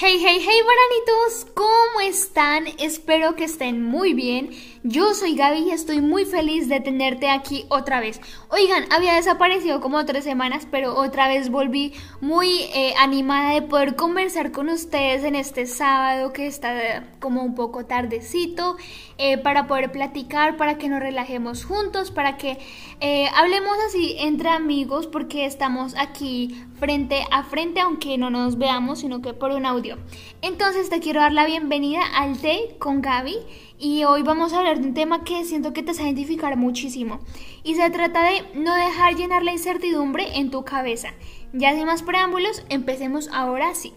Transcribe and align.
Hey, 0.00 0.16
hey, 0.20 0.38
hey, 0.40 0.60
baranitos, 0.62 1.52
¿cómo 1.54 2.00
están? 2.04 2.68
Espero 2.78 3.34
que 3.34 3.42
estén 3.42 3.82
muy 3.82 4.14
bien. 4.14 4.50
Yo 4.84 5.12
soy 5.14 5.34
Gaby 5.34 5.58
y 5.58 5.70
estoy 5.72 6.00
muy 6.00 6.24
feliz 6.24 6.68
de 6.68 6.80
tenerte 6.80 7.28
aquí 7.28 7.64
otra 7.68 7.98
vez. 8.00 8.20
Oigan, 8.48 8.84
había 8.92 9.14
desaparecido 9.14 9.80
como 9.80 10.04
tres 10.04 10.22
semanas, 10.22 10.68
pero 10.70 10.94
otra 10.94 11.26
vez 11.26 11.50
volví 11.50 11.94
muy 12.20 12.60
eh, 12.74 12.94
animada 12.98 13.54
de 13.54 13.62
poder 13.62 13.96
conversar 13.96 14.52
con 14.52 14.68
ustedes 14.68 15.24
en 15.24 15.34
este 15.34 15.66
sábado 15.66 16.32
que 16.32 16.46
está 16.46 17.04
como 17.18 17.42
un 17.42 17.56
poco 17.56 17.86
tardecito, 17.86 18.76
eh, 19.18 19.36
para 19.36 19.66
poder 19.66 19.90
platicar, 19.90 20.56
para 20.56 20.78
que 20.78 20.88
nos 20.88 21.00
relajemos 21.00 21.64
juntos, 21.64 22.12
para 22.12 22.36
que 22.36 22.58
eh, 23.00 23.28
hablemos 23.34 23.76
así 23.88 24.14
entre 24.18 24.48
amigos, 24.48 25.08
porque 25.08 25.44
estamos 25.44 25.96
aquí 25.96 26.64
frente 26.78 27.24
a 27.32 27.42
frente, 27.42 27.80
aunque 27.80 28.16
no 28.16 28.30
nos 28.30 28.58
veamos, 28.58 29.00
sino 29.00 29.22
que 29.22 29.34
por 29.34 29.50
un 29.50 29.66
audio. 29.66 29.98
Entonces 30.40 30.88
te 30.88 31.00
quiero 31.00 31.20
dar 31.20 31.32
la 31.32 31.46
bienvenida 31.46 32.02
al 32.14 32.40
Day 32.40 32.76
con 32.78 33.02
Gaby 33.02 33.36
y 33.78 34.04
hoy 34.04 34.22
vamos 34.22 34.52
a 34.52 34.58
hablar 34.58 34.80
de 34.80 34.88
un 34.88 34.94
tema 34.94 35.22
que 35.24 35.44
siento 35.44 35.72
que 35.72 35.82
te 35.82 35.92
va 35.92 36.00
a 36.00 36.02
identificar 36.02 36.56
muchísimo 36.56 37.20
y 37.62 37.76
se 37.76 37.90
trata 37.90 38.24
de 38.24 38.42
no 38.54 38.74
dejar 38.74 39.14
llenar 39.14 39.42
la 39.42 39.52
incertidumbre 39.52 40.36
en 40.36 40.50
tu 40.50 40.64
cabeza. 40.64 41.10
Ya 41.52 41.74
sin 41.74 41.86
más 41.86 42.02
preámbulos, 42.02 42.64
empecemos 42.68 43.28
ahora 43.32 43.74
sí. 43.74 43.92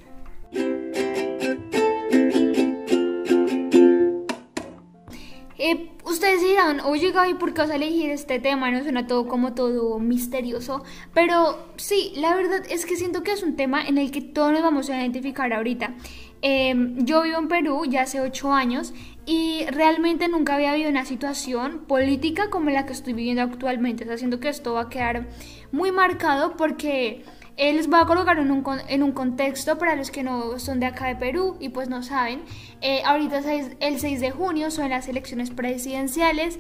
Eh, 5.57 5.91
ustedes 6.05 6.41
dirán, 6.41 6.79
oye 6.81 7.11
Gaby, 7.11 7.35
¿por 7.35 7.53
qué 7.53 7.61
vas 7.61 7.71
a 7.71 7.75
elegir 7.75 8.09
este 8.09 8.39
tema? 8.39 8.71
No 8.71 8.81
suena 8.81 9.07
todo 9.07 9.27
como 9.27 9.53
todo 9.53 9.99
misterioso. 9.99 10.83
Pero 11.13 11.67
sí, 11.77 12.13
la 12.15 12.35
verdad 12.35 12.63
es 12.69 12.85
que 12.85 12.95
siento 12.95 13.23
que 13.23 13.31
es 13.31 13.43
un 13.43 13.55
tema 13.55 13.83
en 13.83 13.97
el 13.97 14.11
que 14.11 14.21
todos 14.21 14.51
nos 14.51 14.61
vamos 14.61 14.89
a 14.89 14.97
identificar 14.99 15.53
ahorita. 15.53 15.95
Em, 16.41 17.05
yo 17.05 17.21
vivo 17.21 17.37
en 17.37 17.47
Perú 17.47 17.85
ya 17.87 18.01
hace 18.01 18.19
ocho 18.19 18.51
años 18.51 18.93
y 19.25 19.65
realmente 19.67 20.27
nunca 20.27 20.55
había 20.55 20.71
habido 20.71 20.89
una 20.89 21.05
situación 21.05 21.85
política 21.85 22.49
como 22.49 22.69
la 22.69 22.85
que 22.85 22.93
estoy 22.93 23.13
viviendo 23.13 23.43
actualmente. 23.43 24.03
O 24.03 24.07
sea, 24.07 24.17
siento 24.17 24.39
que 24.39 24.49
esto 24.49 24.73
va 24.73 24.81
a 24.81 24.89
quedar 24.89 25.27
muy 25.71 25.91
marcado 25.91 26.57
porque 26.57 27.23
él 27.57 27.75
les 27.75 27.91
va 27.91 28.01
a 28.01 28.05
colocar 28.05 28.39
en 28.39 28.49
un, 28.49 28.65
en 28.87 29.03
un 29.03 29.11
contexto 29.11 29.77
para 29.77 29.95
los 29.95 30.09
que 30.09 30.23
no 30.23 30.57
son 30.57 30.79
de 30.79 30.87
acá 30.87 31.07
de 31.07 31.15
Perú 31.15 31.57
y 31.59 31.69
pues 31.69 31.89
no 31.89 32.01
saben. 32.01 32.41
Eh, 32.81 33.03
ahorita 33.05 33.39
es 33.39 33.71
el 33.79 33.99
6 33.99 34.21
de 34.21 34.31
junio 34.31 34.71
son 34.71 34.89
las 34.89 35.07
elecciones 35.07 35.51
presidenciales 35.51 36.59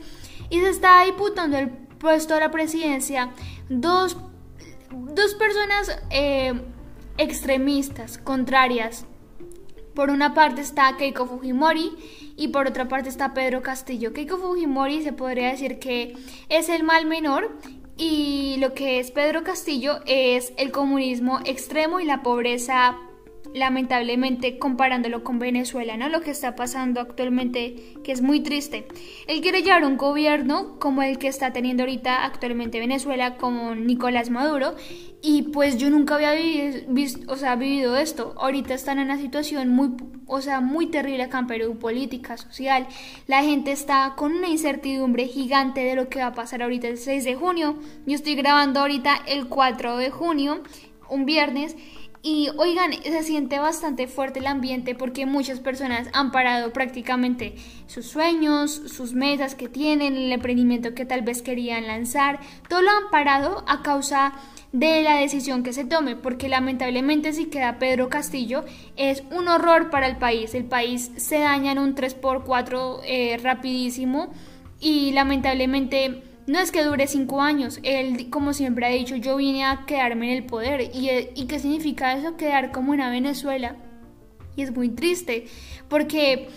y 0.49 0.59
se 0.59 0.69
está 0.69 1.03
disputando 1.03 1.57
el 1.57 1.69
puesto 1.69 2.35
de 2.35 2.41
la 2.41 2.51
presidencia 2.51 3.31
dos, 3.69 4.17
dos 4.91 5.33
personas 5.35 5.99
eh, 6.09 6.53
extremistas, 7.17 8.17
contrarias. 8.17 9.05
Por 9.93 10.09
una 10.09 10.33
parte 10.33 10.61
está 10.61 10.95
Keiko 10.97 11.25
Fujimori 11.25 11.91
y 12.37 12.47
por 12.47 12.67
otra 12.67 12.87
parte 12.87 13.09
está 13.09 13.33
Pedro 13.33 13.61
Castillo. 13.61 14.13
Keiko 14.13 14.37
Fujimori 14.37 15.03
se 15.03 15.13
podría 15.13 15.49
decir 15.49 15.79
que 15.79 16.15
es 16.49 16.69
el 16.69 16.83
mal 16.83 17.05
menor 17.05 17.57
y 17.97 18.55
lo 18.59 18.73
que 18.73 18.99
es 18.99 19.11
Pedro 19.11 19.43
Castillo 19.43 19.99
es 20.05 20.53
el 20.57 20.71
comunismo 20.71 21.39
extremo 21.45 21.99
y 21.99 22.05
la 22.05 22.23
pobreza 22.23 22.97
lamentablemente 23.53 24.57
comparándolo 24.57 25.23
con 25.23 25.39
Venezuela, 25.39 25.97
¿no? 25.97 26.09
Lo 26.09 26.21
que 26.21 26.31
está 26.31 26.55
pasando 26.55 27.01
actualmente, 27.01 27.95
que 28.03 28.11
es 28.11 28.21
muy 28.21 28.41
triste. 28.41 28.87
Él 29.27 29.41
quiere 29.41 29.61
llevar 29.61 29.83
un 29.85 29.97
gobierno 29.97 30.79
como 30.79 31.03
el 31.03 31.17
que 31.17 31.27
está 31.27 31.51
teniendo 31.53 31.83
ahorita 31.83 32.25
actualmente 32.25 32.79
Venezuela, 32.79 33.37
como 33.37 33.75
Nicolás 33.75 34.29
Maduro, 34.29 34.75
y 35.21 35.43
pues 35.43 35.77
yo 35.77 35.89
nunca 35.89 36.15
había 36.15 36.31
vivido, 36.33 37.19
o 37.27 37.35
sea, 37.35 37.55
vivido 37.55 37.95
esto. 37.95 38.33
Ahorita 38.37 38.73
están 38.73 38.97
en 38.97 39.05
una 39.05 39.17
situación 39.17 39.69
muy, 39.69 39.91
o 40.25 40.41
sea, 40.41 40.61
muy 40.61 40.87
terrible 40.87 41.23
acá 41.23 41.39
en 41.39 41.47
Perú, 41.47 41.77
política, 41.77 42.37
social. 42.37 42.87
La 43.27 43.43
gente 43.43 43.71
está 43.71 44.13
con 44.15 44.33
una 44.33 44.47
incertidumbre 44.47 45.27
gigante 45.27 45.81
de 45.81 45.95
lo 45.95 46.09
que 46.09 46.19
va 46.19 46.27
a 46.27 46.33
pasar 46.33 46.63
ahorita 46.63 46.87
el 46.87 46.97
6 46.97 47.23
de 47.23 47.35
junio. 47.35 47.77
Yo 48.07 48.15
estoy 48.15 48.35
grabando 48.35 48.79
ahorita 48.79 49.21
el 49.27 49.47
4 49.47 49.97
de 49.97 50.09
junio, 50.09 50.63
un 51.09 51.25
viernes, 51.25 51.75
y 52.23 52.49
oigan, 52.57 52.93
se 52.93 53.23
siente 53.23 53.57
bastante 53.57 54.07
fuerte 54.07 54.39
el 54.39 54.47
ambiente 54.47 54.93
porque 54.93 55.25
muchas 55.25 55.59
personas 55.59 56.07
han 56.13 56.31
parado 56.31 56.71
prácticamente 56.71 57.55
sus 57.87 58.05
sueños, 58.05 58.71
sus 58.71 59.13
metas 59.13 59.55
que 59.55 59.67
tienen, 59.67 60.15
el 60.15 60.31
emprendimiento 60.31 60.93
que 60.93 61.05
tal 61.05 61.23
vez 61.23 61.41
querían 61.41 61.87
lanzar, 61.87 62.39
todo 62.69 62.83
lo 62.83 62.91
han 62.91 63.09
parado 63.09 63.63
a 63.67 63.81
causa 63.81 64.33
de 64.71 65.01
la 65.01 65.15
decisión 65.15 65.63
que 65.63 65.73
se 65.73 65.83
tome, 65.83 66.15
porque 66.15 66.47
lamentablemente 66.47 67.33
si 67.33 67.45
queda 67.45 67.79
Pedro 67.79 68.09
Castillo 68.09 68.65
es 68.97 69.23
un 69.31 69.47
horror 69.47 69.89
para 69.89 70.07
el 70.07 70.17
país, 70.17 70.53
el 70.53 70.65
país 70.65 71.11
se 71.17 71.39
daña 71.39 71.71
en 71.71 71.79
un 71.79 71.95
3x4 71.95 72.99
eh, 73.03 73.39
rapidísimo 73.41 74.31
y 74.79 75.11
lamentablemente 75.11 76.23
no 76.47 76.59
es 76.59 76.71
que 76.71 76.83
dure 76.83 77.07
cinco 77.07 77.41
años, 77.41 77.79
él, 77.83 78.29
como 78.29 78.53
siempre 78.53 78.85
ha 78.85 78.89
dicho, 78.89 79.15
yo 79.15 79.37
vine 79.37 79.65
a 79.65 79.85
quedarme 79.85 80.31
en 80.31 80.37
el 80.37 80.45
poder. 80.45 80.91
¿Y, 80.93 81.09
y 81.35 81.45
qué 81.47 81.59
significa 81.59 82.13
eso? 82.13 82.37
Quedar 82.37 82.71
como 82.71 82.91
una 82.91 83.09
Venezuela. 83.09 83.75
Y 84.55 84.63
es 84.63 84.75
muy 84.75 84.89
triste, 84.89 85.47
porque, 85.87 86.49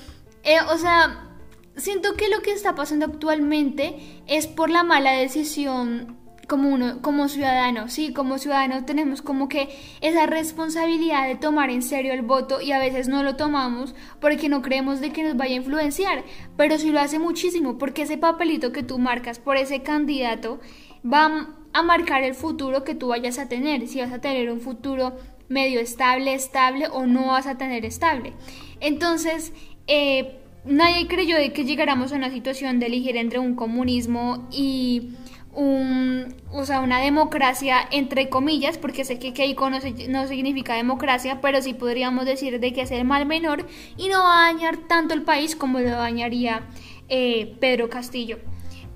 eh, 0.43 0.57
o 0.73 0.79
sea, 0.79 1.37
siento 1.77 2.15
que 2.15 2.29
lo 2.29 2.41
que 2.43 2.53
está 2.53 2.75
pasando 2.75 3.07
actualmente 3.07 3.97
es 4.27 4.47
por 4.47 4.71
la 4.71 4.83
mala 4.83 5.13
decisión 5.13 6.17
como 6.55 6.69
uno, 6.69 7.03
como 7.03 7.29
ciudadano, 7.29 7.89
sí, 7.89 8.13
como 8.13 8.39
ciudadano 8.39 8.85
tenemos 8.85 9.23
como 9.23 9.49
que 9.49 9.77
esa 10.01 10.27
responsabilidad 10.27 11.27
de 11.27 11.35
tomar 11.35 11.69
en 11.69 11.83
serio 11.83 12.13
el 12.13 12.23
voto 12.23 12.61
y 12.61 12.71
a 12.71 12.79
veces 12.79 13.09
no 13.09 13.25
lo 13.25 13.35
tomamos 13.35 13.93
porque 14.21 14.49
no 14.49 14.63
creemos 14.63 15.01
de 15.01 15.11
que 15.11 15.25
nos 15.25 15.37
vaya 15.37 15.55
a 15.55 15.57
influenciar, 15.57 16.23
pero 16.57 16.79
sí 16.79 16.91
lo 16.91 17.01
hace 17.01 17.19
muchísimo 17.19 17.77
porque 17.77 18.03
ese 18.03 18.19
papelito 18.19 18.71
que 18.71 18.85
tú 18.85 19.01
marcas 19.01 19.41
por 19.41 19.57
ese 19.57 19.83
candidato 19.83 20.61
va 21.05 21.49
a 21.73 21.83
marcar 21.83 22.23
el 22.23 22.35
futuro 22.35 22.85
que 22.85 22.95
tú 22.95 23.09
vayas 23.09 23.41
a 23.41 23.49
tener, 23.49 23.89
si 23.89 23.99
vas 23.99 24.13
a 24.13 24.21
tener 24.21 24.49
un 24.53 24.61
futuro 24.61 25.17
medio 25.49 25.81
estable, 25.81 26.35
estable 26.35 26.87
o 26.87 27.05
no 27.05 27.27
vas 27.27 27.49
a 27.49 27.59
tener 27.59 27.85
estable. 27.85 28.33
Entonces, 28.79 29.53
eh, 29.89 30.39
nadie 30.65 31.09
creyó 31.09 31.37
de 31.37 31.53
que 31.53 31.65
llegáramos 31.65 32.13
a 32.13 32.15
una 32.15 32.31
situación 32.31 32.79
de 32.79 32.87
elegir 32.87 33.17
entre 33.17 33.41
un 33.41 33.57
comunismo 33.57 34.47
y 34.53 35.15
un, 35.55 36.35
o 36.51 36.65
sea, 36.65 36.81
una 36.81 37.01
democracia 37.01 37.87
entre 37.91 38.29
comillas, 38.29 38.79
porque 38.79 39.05
sé 39.05 39.19
que 39.19 39.33
Keiko 39.33 39.71
no, 39.71 39.81
significa 39.81 40.75
democracia, 40.75 41.41
pero 41.41 41.63
sí 41.63 41.75
podríamos 41.75 42.27
decir 42.27 42.61
de 42.61 42.73
que 42.73 42.83
es 42.83 42.91
el 42.91 43.05
mal 43.05 43.27
menor 43.27 43.67
y 43.97 44.09
no 44.09 44.21
va 44.21 44.47
a 44.47 44.53
dañar 44.53 44.77
tanto 44.89 45.15
el 45.15 45.23
país 45.23 45.57
como 45.57 45.81
lo 45.81 45.91
dañaría 45.91 46.63
eh, 47.09 47.57
Pedro 47.61 47.89
Castillo. 47.89 48.39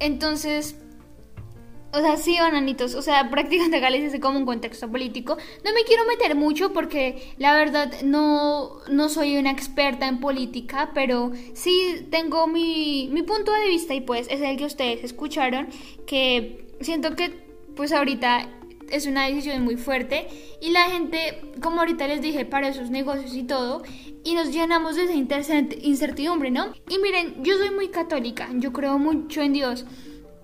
Entonces, 0.01 0.77
o 1.93 2.01
sea, 2.01 2.17
sí, 2.17 2.37
bananitos, 2.39 2.95
o 2.95 3.03
sea, 3.03 3.31
prácticamente 3.31 3.81
Galicia 3.81 4.09
es 4.09 4.21
como 4.21 4.39
un 4.39 4.47
contexto 4.47 4.91
político. 4.91 5.37
No 5.65 5.73
me 5.73 5.85
quiero 5.85 6.05
meter 6.07 6.35
mucho 6.35 6.73
porque 6.73 7.35
la 7.39 7.55
verdad 7.55 7.93
no, 8.03 8.79
no 8.91 9.09
soy 9.09 9.37
una 9.37 9.51
experta 9.51 10.07
en 10.07 10.21
política, 10.21 10.91
pero 10.95 11.33
sí 11.55 12.07
tengo 12.11 12.47
mi, 12.47 13.09
mi 13.13 13.23
punto 13.23 13.53
de 13.53 13.69
vista 13.69 13.95
y 13.95 14.01
pues 14.01 14.27
es 14.31 14.41
el 14.41 14.57
que 14.57 14.65
ustedes 14.65 15.05
escucharon, 15.05 15.69
que 16.07 16.67
siento 16.81 17.17
que 17.17 17.47
pues 17.75 17.93
ahorita 17.93 18.49
es 18.91 19.07
una 19.07 19.27
decisión 19.27 19.63
muy 19.63 19.77
fuerte 19.77 20.29
y 20.61 20.71
la 20.71 20.85
gente, 20.85 21.41
como 21.61 21.81
ahorita 21.81 22.07
les 22.09 22.23
dije, 22.23 22.45
para 22.45 22.73
sus 22.73 22.91
negocios 22.91 23.35
y 23.35 23.45
todo, 23.45 23.83
y 24.25 24.35
nos 24.35 24.53
llenamos 24.53 24.97
de 24.97 25.05
esa 25.05 25.59
incertidumbre, 25.81 26.51
¿no? 26.51 26.73
Y 26.89 26.99
miren, 26.99 27.43
yo 27.43 27.57
soy 27.57 27.71
muy 27.71 27.89
católica, 27.89 28.49
yo 28.55 28.73
creo 28.73 28.99
mucho 28.99 29.43
en 29.43 29.53
Dios. 29.53 29.87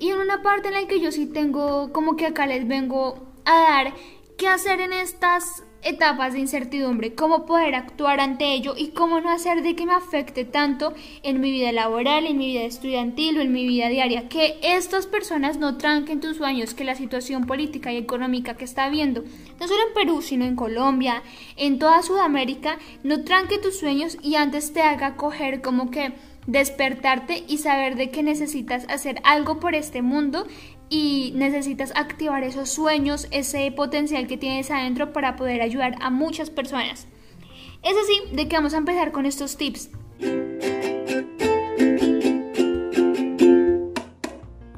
Y 0.01 0.11
en 0.11 0.19
una 0.19 0.43
parte 0.43 0.69
en 0.69 0.75
la 0.75 0.87
que 0.87 1.01
yo 1.01 1.13
sí 1.13 1.27
tengo, 1.27 1.93
como 1.93 2.17
que 2.17 2.27
acá 2.27 2.47
les 2.47 2.67
vengo 2.67 3.33
a 3.45 3.59
dar 3.59 3.95
qué 4.37 4.49
hacer 4.49 4.81
en 4.81 4.93
estas 4.93 5.65
etapas 5.85 6.33
de 6.33 6.41
incertidumbre, 6.41 7.15
cómo 7.15 7.45
poder 7.45 7.75
actuar 7.75 8.19
ante 8.19 8.53
ello 8.55 8.75
y 8.77 8.89
cómo 8.89 9.21
no 9.21 9.31
hacer 9.31 9.63
de 9.63 9.77
que 9.77 9.87
me 9.87 9.93
afecte 9.93 10.45
tanto 10.45 10.95
en 11.23 11.41
mi 11.41 11.51
vida 11.51 11.73
laboral, 11.73 12.27
en 12.27 12.39
mi 12.39 12.47
vida 12.47 12.63
estudiantil 12.63 13.39
o 13.39 13.43
en 13.43 13.53
mi 13.53 13.67
vida 13.67 13.89
diaria, 13.89 14.29
que 14.29 14.59
estas 14.63 15.07
personas 15.07 15.59
no 15.59 15.77
tranquen 15.77 16.21
tus 16.21 16.39
sueños, 16.39 16.75
que 16.75 16.85
la 16.85 16.95
situación 16.95 17.47
política 17.47 17.93
y 17.93 17.99
económica 17.99 18.55
que 18.55 18.65
está 18.65 18.85
habiendo, 18.85 19.25
no 19.61 19.69
solo 19.69 19.81
en 19.89 19.95
Perú, 19.95 20.23
sino 20.23 20.47
en 20.47 20.57
Colombia, 20.57 21.23
en 21.57 21.79
toda 21.79 22.03
Sudamérica, 22.03 22.79
no 23.03 23.23
tranque 23.23 23.59
tus 23.59 23.79
sueños 23.79 24.17
y 24.23 24.37
antes 24.37 24.73
te 24.73 24.83
haga 24.83 25.17
coger 25.17 25.61
como 25.61 25.91
que 25.91 26.15
despertarte 26.47 27.45
y 27.49 27.59
saber 27.59 27.97
de 27.97 28.11
que 28.11 28.23
necesitas 28.23 28.87
hacer 28.89 29.21
algo 29.25 29.61
por 29.61 29.75
este 29.75 30.03
mundo 30.03 30.47
y 30.91 31.33
necesitas 31.35 31.93
activar 31.97 32.45
esos 32.45 32.71
sueños, 32.71 33.27
ese 33.31 33.71
potencial 33.73 34.27
que 34.27 34.37
tienes 34.37 34.71
adentro 34.71 35.13
para 35.13 35.37
poder 35.37 35.63
ayudar 35.63 35.97
a 36.01 36.11
muchas 36.11 36.51
personas. 36.51 37.07
Es 37.83 37.95
así 37.97 38.35
de 38.35 38.49
que 38.49 38.57
vamos 38.57 38.75
a 38.75 38.79
empezar 38.79 39.13
con 39.13 39.27
estos 39.27 39.57
tips. 39.57 39.91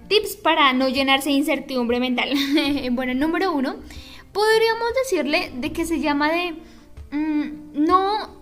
Tips 0.09 0.37
para 0.43 0.73
no 0.73 0.89
llenarse 0.89 1.31
de 1.31 1.37
incertidumbre 1.37 2.01
mental. 2.01 2.31
bueno, 2.93 3.15
número 3.15 3.53
uno, 3.53 3.77
podríamos 4.33 4.89
decirle 5.05 5.53
de 5.57 5.73
que 5.73 5.85
se 5.85 6.01
llama 6.01 6.31
de 6.31 6.57
mm, 7.11 7.85
no 7.85 8.36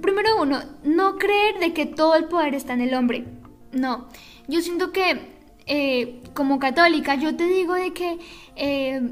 primero 0.00 0.40
uno, 0.40 0.60
no 0.84 1.16
creer 1.16 1.58
de 1.58 1.72
que 1.72 1.86
todo 1.86 2.14
el 2.14 2.24
poder 2.24 2.54
está 2.54 2.72
en 2.74 2.80
el 2.80 2.94
hombre. 2.94 3.24
No, 3.72 4.08
yo 4.46 4.60
siento 4.60 4.92
que 4.92 5.38
eh, 5.66 6.20
como 6.32 6.58
católica 6.58 7.14
yo 7.16 7.36
te 7.36 7.44
digo 7.44 7.74
de 7.74 7.92
que 7.92 8.18
eh, 8.56 9.02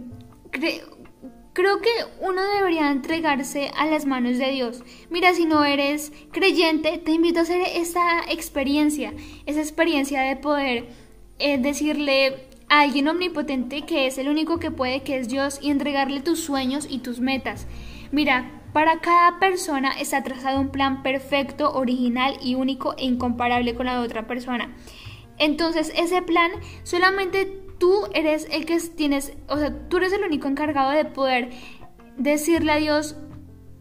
creo 1.52 1.80
que 1.80 1.90
uno 2.20 2.42
debería 2.54 2.90
entregarse 2.90 3.70
a 3.76 3.86
las 3.86 4.06
manos 4.06 4.38
de 4.38 4.50
Dios. 4.50 4.82
Mira, 5.10 5.34
si 5.34 5.44
no 5.44 5.64
eres 5.64 6.12
creyente, 6.32 6.98
te 6.98 7.12
invito 7.12 7.40
a 7.40 7.42
hacer 7.42 7.62
esta 7.74 8.22
experiencia, 8.30 9.12
esa 9.46 9.60
experiencia 9.60 10.22
de 10.22 10.36
poder 10.36 10.88
eh, 11.38 11.58
decirle 11.58 12.48
a 12.68 12.80
alguien 12.80 13.08
omnipotente 13.08 13.82
que 13.82 14.06
es 14.06 14.18
el 14.18 14.28
único 14.28 14.58
que 14.58 14.70
puede, 14.70 15.02
que 15.02 15.18
es 15.18 15.28
Dios, 15.28 15.58
y 15.62 15.70
entregarle 15.70 16.20
tus 16.20 16.40
sueños 16.40 16.86
y 16.90 16.98
tus 16.98 17.20
metas. 17.20 17.66
Mira, 18.12 18.55
para 18.76 18.98
cada 18.98 19.38
persona 19.38 19.98
está 19.98 20.22
trazado 20.22 20.60
un 20.60 20.68
plan 20.68 21.02
perfecto, 21.02 21.72
original 21.72 22.36
y 22.42 22.56
único 22.56 22.94
e 22.98 23.06
incomparable 23.06 23.74
con 23.74 23.86
la 23.86 23.98
de 23.98 24.04
otra 24.04 24.26
persona. 24.26 24.76
Entonces, 25.38 25.90
ese 25.96 26.20
plan 26.20 26.50
solamente 26.82 27.46
tú 27.78 28.06
eres 28.12 28.46
el 28.50 28.66
que 28.66 28.78
tienes, 28.94 29.32
o 29.48 29.56
sea, 29.56 29.88
tú 29.88 29.96
eres 29.96 30.12
el 30.12 30.24
único 30.24 30.46
encargado 30.46 30.90
de 30.90 31.06
poder 31.06 31.52
decirle 32.18 32.72
a 32.72 32.76
Dios, 32.76 33.16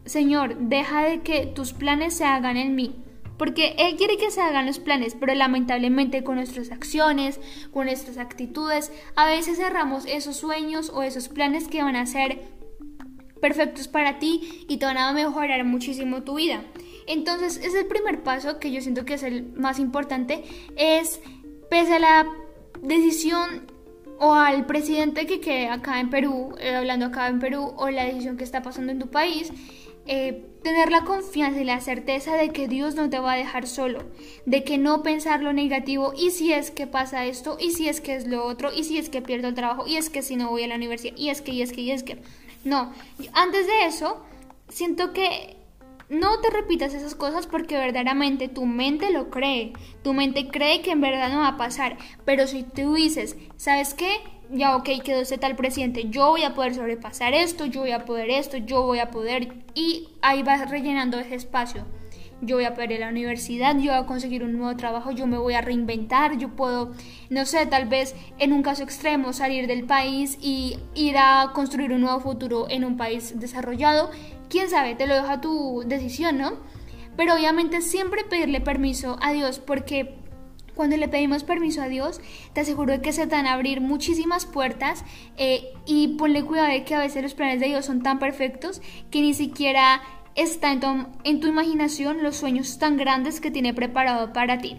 Señor, 0.06 0.56
deja 0.60 1.04
de 1.04 1.20
que 1.20 1.44
tus 1.44 1.74
planes 1.74 2.14
se 2.14 2.24
hagan 2.24 2.56
en 2.56 2.74
mí. 2.74 2.96
Porque 3.36 3.74
Él 3.76 3.96
quiere 3.96 4.16
que 4.16 4.30
se 4.30 4.40
hagan 4.40 4.64
los 4.64 4.78
planes, 4.78 5.14
pero 5.14 5.34
lamentablemente 5.34 6.24
con 6.24 6.36
nuestras 6.36 6.70
acciones, 6.70 7.38
con 7.70 7.84
nuestras 7.84 8.16
actitudes, 8.16 8.90
a 9.14 9.26
veces 9.26 9.58
cerramos 9.58 10.06
esos 10.06 10.38
sueños 10.38 10.88
o 10.88 11.02
esos 11.02 11.28
planes 11.28 11.68
que 11.68 11.82
van 11.82 11.96
a 11.96 12.06
ser 12.06 12.55
perfectos 13.46 13.86
para 13.86 14.18
ti 14.18 14.64
y 14.66 14.78
te 14.78 14.86
van 14.86 14.98
a 14.98 15.12
mejorar 15.12 15.64
muchísimo 15.64 16.24
tu 16.24 16.34
vida. 16.34 16.64
Entonces, 17.06 17.58
es 17.58 17.76
el 17.76 17.86
primer 17.86 18.24
paso 18.24 18.58
que 18.58 18.72
yo 18.72 18.80
siento 18.80 19.04
que 19.04 19.14
es 19.14 19.22
el 19.22 19.52
más 19.52 19.78
importante, 19.78 20.42
es 20.74 21.20
pese 21.70 21.94
a 21.94 21.98
la 22.00 22.26
decisión 22.82 23.66
o 24.18 24.34
al 24.34 24.66
presidente 24.66 25.26
que 25.26 25.40
quede 25.40 25.68
acá 25.68 26.00
en 26.00 26.10
Perú, 26.10 26.56
eh, 26.58 26.74
hablando 26.74 27.06
acá 27.06 27.28
en 27.28 27.38
Perú, 27.38 27.72
o 27.76 27.88
la 27.88 28.04
decisión 28.04 28.36
que 28.36 28.42
está 28.42 28.62
pasando 28.62 28.90
en 28.90 28.98
tu 28.98 29.10
país, 29.10 29.52
eh, 30.08 30.44
tener 30.64 30.90
la 30.90 31.04
confianza 31.04 31.60
y 31.60 31.64
la 31.64 31.80
certeza 31.80 32.34
de 32.34 32.48
que 32.50 32.66
Dios 32.66 32.96
no 32.96 33.08
te 33.08 33.20
va 33.20 33.34
a 33.34 33.36
dejar 33.36 33.68
solo, 33.68 34.02
de 34.44 34.64
que 34.64 34.78
no 34.78 35.04
pensar 35.04 35.40
lo 35.40 35.52
negativo 35.52 36.12
y 36.16 36.30
si 36.30 36.52
es 36.52 36.72
que 36.72 36.88
pasa 36.88 37.26
esto, 37.26 37.58
y 37.60 37.70
si 37.70 37.88
es 37.88 38.00
que 38.00 38.16
es 38.16 38.26
lo 38.26 38.44
otro, 38.44 38.72
y 38.72 38.82
si 38.82 38.98
es 38.98 39.08
que 39.08 39.22
pierdo 39.22 39.46
el 39.46 39.54
trabajo, 39.54 39.86
y 39.86 39.96
es 39.96 40.10
que 40.10 40.22
si 40.22 40.34
no 40.34 40.50
voy 40.50 40.64
a 40.64 40.66
la 40.66 40.74
universidad, 40.74 41.16
y 41.16 41.28
es 41.30 41.40
que, 41.42 41.52
y 41.52 41.62
es 41.62 41.72
que, 41.72 41.82
y 41.82 41.90
es 41.92 42.02
que. 42.02 42.18
No, 42.66 42.92
antes 43.32 43.68
de 43.68 43.86
eso, 43.86 44.20
siento 44.68 45.12
que 45.12 45.56
no 46.08 46.40
te 46.40 46.50
repitas 46.50 46.94
esas 46.94 47.14
cosas 47.14 47.46
porque 47.46 47.76
verdaderamente 47.76 48.48
tu 48.48 48.66
mente 48.66 49.12
lo 49.12 49.30
cree. 49.30 49.72
Tu 50.02 50.12
mente 50.12 50.48
cree 50.48 50.82
que 50.82 50.90
en 50.90 51.00
verdad 51.00 51.30
no 51.30 51.38
va 51.38 51.48
a 51.50 51.56
pasar. 51.56 51.96
Pero 52.24 52.48
si 52.48 52.64
tú 52.64 52.94
dices, 52.94 53.36
¿sabes 53.56 53.94
qué? 53.94 54.16
Ya, 54.50 54.74
ok, 54.74 54.88
quedó 55.04 55.20
ese 55.20 55.38
tal 55.38 55.54
presidente. 55.54 56.10
Yo 56.10 56.30
voy 56.30 56.42
a 56.42 56.54
poder 56.54 56.74
sobrepasar 56.74 57.34
esto, 57.34 57.66
yo 57.66 57.82
voy 57.82 57.92
a 57.92 58.04
poder 58.04 58.30
esto, 58.30 58.56
yo 58.56 58.82
voy 58.82 58.98
a 58.98 59.12
poder. 59.12 59.64
Y 59.74 60.08
ahí 60.20 60.42
vas 60.42 60.68
rellenando 60.68 61.20
ese 61.20 61.36
espacio 61.36 61.84
yo 62.42 62.56
voy 62.56 62.64
a 62.64 62.74
perder 62.74 63.00
la 63.00 63.08
universidad, 63.08 63.76
yo 63.76 63.92
voy 63.92 64.02
a 64.02 64.06
conseguir 64.06 64.44
un 64.44 64.58
nuevo 64.58 64.76
trabajo, 64.76 65.10
yo 65.10 65.26
me 65.26 65.38
voy 65.38 65.54
a 65.54 65.60
reinventar, 65.60 66.36
yo 66.36 66.50
puedo, 66.50 66.92
no 67.30 67.46
sé, 67.46 67.66
tal 67.66 67.86
vez 67.86 68.14
en 68.38 68.52
un 68.52 68.62
caso 68.62 68.82
extremo 68.82 69.32
salir 69.32 69.66
del 69.66 69.84
país 69.84 70.38
y 70.40 70.78
ir 70.94 71.16
a 71.18 71.50
construir 71.54 71.92
un 71.92 72.02
nuevo 72.02 72.20
futuro 72.20 72.66
en 72.68 72.84
un 72.84 72.96
país 72.96 73.38
desarrollado. 73.38 74.10
Quién 74.50 74.68
sabe, 74.68 74.94
te 74.94 75.06
lo 75.06 75.14
deja 75.14 75.40
tu 75.40 75.82
decisión, 75.86 76.38
¿no? 76.38 76.54
Pero 77.16 77.34
obviamente 77.34 77.80
siempre 77.80 78.24
pedirle 78.24 78.60
permiso 78.60 79.16
a 79.22 79.32
Dios 79.32 79.58
porque 79.58 80.18
cuando 80.74 80.98
le 80.98 81.08
pedimos 81.08 81.42
permiso 81.42 81.80
a 81.80 81.88
Dios, 81.88 82.20
te 82.52 82.60
aseguro 82.60 83.00
que 83.00 83.12
se 83.12 83.26
te 83.26 83.34
van 83.34 83.46
a 83.46 83.54
abrir 83.54 83.80
muchísimas 83.80 84.44
puertas 84.44 85.04
eh, 85.38 85.72
y 85.86 86.08
ponle 86.18 86.44
cuidado 86.44 86.68
de 86.68 86.84
que 86.84 86.94
a 86.94 86.98
veces 86.98 87.22
los 87.22 87.32
planes 87.32 87.60
de 87.60 87.66
Dios 87.66 87.86
son 87.86 88.02
tan 88.02 88.18
perfectos 88.18 88.82
que 89.10 89.22
ni 89.22 89.32
siquiera 89.32 90.02
está 90.36 90.70
en 90.70 91.40
tu, 91.40 91.48
imaginación 91.48 92.22
los 92.22 92.36
sueños 92.36 92.78
tan 92.78 92.96
grandes 92.96 93.40
que 93.40 93.50
tiene 93.50 93.74
preparado 93.74 94.32
para 94.32 94.58
ti. 94.58 94.76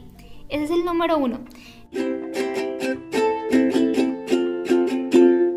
Ese 0.50 0.66
es 0.66 0.72
el 0.72 0.86
número 0.86 1.18
uno. 1.18 1.40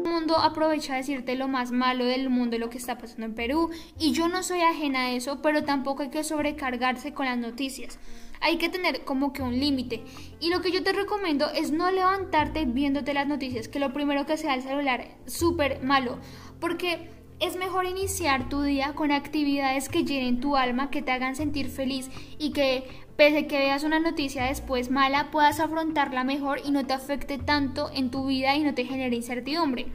Mundo 0.04 0.38
aprovecha 0.38 0.94
a 0.94 0.96
decirte 0.96 1.36
lo 1.36 1.48
más 1.48 1.70
malo 1.70 2.06
del 2.06 2.30
mundo, 2.30 2.58
lo 2.58 2.70
que 2.70 2.78
está 2.78 2.96
pasando 2.98 3.26
en 3.26 3.34
Perú, 3.34 3.70
y 3.98 4.12
yo 4.12 4.28
no 4.28 4.42
soy 4.42 4.62
ajena 4.62 5.06
a 5.06 5.10
eso, 5.12 5.42
pero 5.42 5.64
tampoco 5.64 6.02
hay 6.02 6.10
que 6.10 6.24
sobrecargarse 6.24 7.12
con 7.12 7.26
las 7.26 7.38
noticias. 7.38 7.98
Hay 8.40 8.56
que 8.56 8.70
tener 8.70 9.04
como 9.04 9.34
que 9.34 9.42
un 9.42 9.60
límite. 9.60 10.02
Y 10.40 10.48
lo 10.48 10.62
que 10.62 10.72
yo 10.72 10.82
te 10.82 10.94
recomiendo 10.94 11.50
es 11.50 11.72
no 11.72 11.90
levantarte 11.90 12.64
viéndote 12.64 13.12
las 13.12 13.28
noticias, 13.28 13.68
que 13.68 13.78
lo 13.78 13.92
primero 13.92 14.24
que 14.24 14.38
sea 14.38 14.54
el 14.54 14.62
celular, 14.62 15.08
súper 15.26 15.82
malo. 15.82 16.18
Porque 16.58 17.19
es 17.40 17.56
mejor 17.56 17.86
iniciar 17.86 18.48
tu 18.48 18.62
día 18.62 18.92
con 18.94 19.10
actividades 19.10 19.88
que 19.88 20.04
llenen 20.04 20.40
tu 20.40 20.56
alma, 20.56 20.90
que 20.90 21.02
te 21.02 21.10
hagan 21.10 21.34
sentir 21.34 21.70
feliz 21.70 22.10
y 22.38 22.52
que 22.52 22.84
pese 23.16 23.46
que 23.46 23.58
veas 23.58 23.82
una 23.82 23.98
noticia 23.98 24.44
después 24.44 24.90
mala, 24.90 25.30
puedas 25.30 25.58
afrontarla 25.58 26.22
mejor 26.24 26.60
y 26.64 26.70
no 26.70 26.86
te 26.86 26.92
afecte 26.92 27.38
tanto 27.38 27.90
en 27.92 28.10
tu 28.10 28.26
vida 28.26 28.56
y 28.56 28.62
no 28.62 28.74
te 28.74 28.84
genere 28.84 29.16
incertidumbre. 29.16 29.86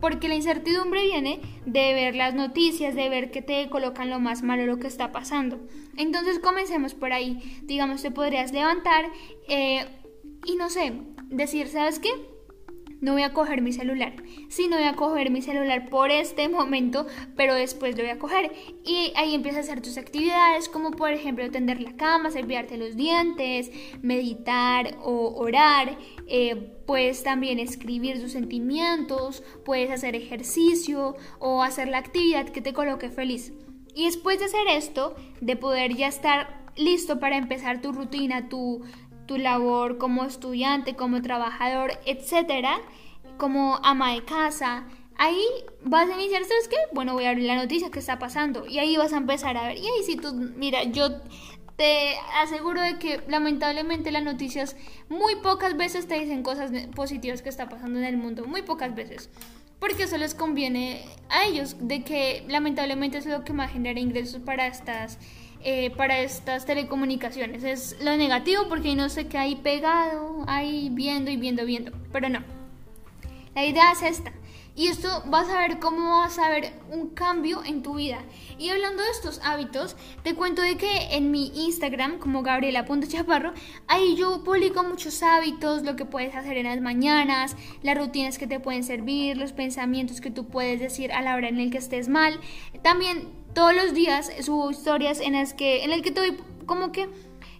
Porque 0.00 0.28
la 0.28 0.34
incertidumbre 0.34 1.02
viene 1.02 1.40
de 1.66 1.94
ver 1.94 2.14
las 2.14 2.34
noticias, 2.34 2.94
de 2.94 3.08
ver 3.08 3.30
que 3.30 3.42
te 3.42 3.68
colocan 3.70 4.10
lo 4.10 4.20
más 4.20 4.42
malo 4.42 4.66
lo 4.66 4.78
que 4.78 4.86
está 4.86 5.12
pasando. 5.12 5.60
Entonces 5.96 6.38
comencemos 6.38 6.94
por 6.94 7.12
ahí. 7.12 7.60
Digamos, 7.62 8.02
te 8.02 8.10
podrías 8.10 8.52
levantar 8.52 9.06
eh, 9.48 9.86
y 10.44 10.56
no 10.56 10.68
sé, 10.68 10.92
decir, 11.30 11.68
¿sabes 11.68 11.98
qué? 11.98 12.10
No 13.04 13.12
voy 13.12 13.22
a 13.22 13.34
coger 13.34 13.60
mi 13.60 13.70
celular. 13.70 14.14
Sí, 14.48 14.66
no 14.66 14.78
voy 14.78 14.86
a 14.86 14.96
coger 14.96 15.30
mi 15.30 15.42
celular 15.42 15.90
por 15.90 16.10
este 16.10 16.48
momento, 16.48 17.06
pero 17.36 17.54
después 17.54 17.94
lo 17.98 18.02
voy 18.02 18.10
a 18.10 18.18
coger. 18.18 18.50
Y 18.82 19.12
ahí 19.14 19.34
empiezas 19.34 19.68
a 19.68 19.72
hacer 19.72 19.82
tus 19.82 19.98
actividades, 19.98 20.70
como 20.70 20.90
por 20.90 21.12
ejemplo 21.12 21.50
tender 21.50 21.82
la 21.82 21.96
cama, 21.96 22.30
cepillarte 22.30 22.78
los 22.78 22.96
dientes, 22.96 23.70
meditar 24.00 24.96
o 25.02 25.34
orar. 25.36 25.98
Eh, 26.28 26.56
puedes 26.86 27.22
también 27.22 27.58
escribir 27.58 28.22
tus 28.22 28.32
sentimientos, 28.32 29.42
puedes 29.66 29.90
hacer 29.90 30.16
ejercicio 30.16 31.14
o 31.40 31.62
hacer 31.62 31.88
la 31.88 31.98
actividad 31.98 32.48
que 32.48 32.62
te 32.62 32.72
coloque 32.72 33.10
feliz. 33.10 33.52
Y 33.94 34.06
después 34.06 34.38
de 34.38 34.46
hacer 34.46 34.66
esto, 34.70 35.14
de 35.42 35.56
poder 35.56 35.94
ya 35.94 36.08
estar 36.08 36.64
listo 36.76 37.20
para 37.20 37.36
empezar 37.36 37.80
tu 37.80 37.92
rutina, 37.92 38.48
tu 38.48 38.82
tu 39.26 39.38
labor 39.38 39.98
como 39.98 40.24
estudiante, 40.24 40.96
como 40.96 41.22
trabajador, 41.22 41.92
etcétera, 42.06 42.80
como 43.38 43.80
ama 43.82 44.12
de 44.12 44.24
casa. 44.24 44.84
Ahí 45.16 45.44
vas 45.84 46.08
a 46.08 46.14
iniciar, 46.14 46.42
¿sabes 46.44 46.68
qué? 46.68 46.76
Bueno, 46.92 47.14
voy 47.14 47.24
a 47.24 47.30
abrir 47.30 47.46
la 47.46 47.56
noticia 47.56 47.90
que 47.90 48.00
está 48.00 48.18
pasando 48.18 48.66
y 48.66 48.78
ahí 48.78 48.96
vas 48.96 49.12
a 49.12 49.18
empezar 49.18 49.56
a 49.56 49.68
ver. 49.68 49.78
Y 49.78 49.86
ahí 49.86 50.02
si 50.04 50.16
tú, 50.16 50.32
mira, 50.56 50.84
yo 50.84 51.10
te 51.76 52.16
aseguro 52.40 52.80
de 52.80 52.98
que 52.98 53.20
lamentablemente 53.28 54.12
las 54.12 54.22
noticias 54.22 54.76
muy 55.08 55.36
pocas 55.36 55.76
veces 55.76 56.06
te 56.06 56.18
dicen 56.18 56.42
cosas 56.42 56.70
positivas 56.94 57.42
que 57.42 57.48
está 57.48 57.68
pasando 57.68 57.98
en 57.98 58.04
el 58.04 58.16
mundo, 58.16 58.44
muy 58.46 58.62
pocas 58.62 58.94
veces. 58.94 59.30
Porque 59.80 60.04
eso 60.04 60.16
les 60.16 60.34
conviene 60.34 61.04
a 61.28 61.44
ellos, 61.46 61.76
de 61.80 62.04
que 62.04 62.44
lamentablemente 62.48 63.18
es 63.18 63.26
lo 63.26 63.44
que 63.44 63.52
más 63.52 63.72
genera 63.72 64.00
ingresos 64.00 64.40
para 64.40 64.66
estas 64.66 65.18
eh, 65.66 65.90
para 65.96 66.20
estas 66.20 66.66
telecomunicaciones. 66.66 67.64
Es 67.64 67.96
lo 68.02 68.16
negativo 68.16 68.68
porque 68.68 68.94
no 68.94 69.08
sé 69.08 69.28
qué 69.28 69.38
hay 69.38 69.56
pegado, 69.56 70.44
ahí 70.46 70.90
viendo 70.92 71.30
y 71.30 71.38
viendo, 71.38 71.64
viendo. 71.64 71.90
Pero 72.12 72.28
no. 72.28 72.40
La 73.54 73.64
idea 73.64 73.92
es 73.92 74.02
esta. 74.02 74.32
Y 74.76 74.88
esto 74.88 75.22
vas 75.26 75.48
a 75.48 75.58
ver 75.60 75.78
cómo 75.78 76.18
vas 76.18 76.36
a 76.38 76.50
ver 76.50 76.72
un 76.90 77.10
cambio 77.10 77.62
en 77.64 77.82
tu 77.82 77.94
vida. 77.94 78.18
Y 78.58 78.70
hablando 78.70 79.04
de 79.04 79.10
estos 79.10 79.40
hábitos, 79.44 79.96
te 80.24 80.34
cuento 80.34 80.62
de 80.62 80.76
que 80.76 81.14
en 81.14 81.30
mi 81.30 81.52
Instagram, 81.54 82.18
como 82.18 82.42
Gabriela.chaparro, 82.42 83.54
ahí 83.86 84.16
yo 84.16 84.42
publico 84.42 84.82
muchos 84.82 85.22
hábitos, 85.22 85.82
lo 85.84 85.94
que 85.94 86.04
puedes 86.04 86.34
hacer 86.34 86.56
en 86.56 86.66
las 86.66 86.80
mañanas, 86.80 87.56
las 87.82 87.96
rutinas 87.96 88.36
que 88.36 88.48
te 88.48 88.58
pueden 88.58 88.82
servir, 88.82 89.36
los 89.36 89.52
pensamientos 89.52 90.20
que 90.20 90.32
tú 90.32 90.48
puedes 90.48 90.80
decir 90.80 91.12
a 91.12 91.22
la 91.22 91.36
hora 91.36 91.48
en 91.48 91.60
el 91.60 91.70
que 91.70 91.78
estés 91.78 92.08
mal. 92.08 92.40
También 92.82 93.43
todos 93.54 93.74
los 93.74 93.94
días 93.94 94.30
subo 94.40 94.70
historias 94.70 95.20
en 95.20 95.34
las 95.34 95.54
que, 95.54 95.84
en 95.84 95.92
el 95.92 96.02
que 96.02 96.10
te 96.10 96.20
doy 96.20 96.38
como 96.66 96.92
que 96.92 97.08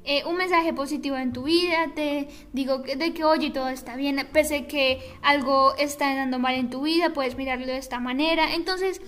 eh, 0.05 0.23
un 0.27 0.37
mensaje 0.37 0.75
positivo 0.75 1.17
en 1.17 1.33
tu 1.33 1.45
vida, 1.45 1.93
te 1.95 2.29
digo 2.53 2.79
de 2.79 3.15
que 3.15 3.25
oye 3.25 3.51
todo 3.51 3.69
está 3.69 3.97
bien, 3.97 4.29
pese 4.33 4.67
que 4.67 5.01
algo 5.23 5.75
está 5.77 6.11
andando 6.11 6.39
mal 6.39 6.55
en 6.55 6.69
tu 6.69 6.83
vida, 6.83 7.15
puedes 7.15 7.37
mirarlo 7.37 7.67
de 7.67 7.79
esta 7.79 8.01
manera. 8.01 8.55
Entonces, 8.55 9.01